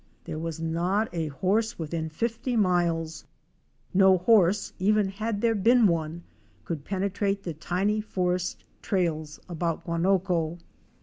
[0.25, 3.23] There was not a horse within fifty miles!
[3.93, 6.23] No horse, even had there been one,
[6.65, 10.57] could penetrate the tiny forest trails about Guanoco.